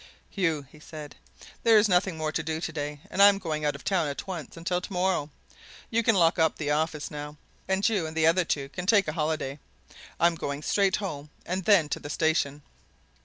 "Hugh," 0.31 0.63
he 0.71 0.79
said; 0.79 1.15
"there's 1.61 1.87
nothing 1.87 2.17
more 2.17 2.31
to 2.31 2.41
do 2.41 2.59
today, 2.59 3.01
and 3.11 3.21
I'm 3.21 3.37
going 3.37 3.63
out 3.63 3.75
of 3.75 3.83
town 3.83 4.07
at 4.07 4.25
once, 4.25 4.57
until 4.57 4.81
tomorrow. 4.81 5.29
You 5.91 6.01
can 6.01 6.15
lock 6.15 6.39
up 6.39 6.57
the 6.57 6.71
office 6.71 7.11
now, 7.11 7.37
and 7.67 7.87
you 7.87 8.07
and 8.07 8.17
the 8.17 8.25
other 8.25 8.43
two 8.43 8.69
can 8.69 8.87
take 8.87 9.07
a 9.07 9.13
holiday. 9.13 9.59
I'm 10.19 10.33
going 10.33 10.63
straight 10.63 10.95
home 10.95 11.29
and 11.45 11.65
then 11.65 11.87
to 11.89 11.99
the 11.99 12.09
station." 12.09 12.63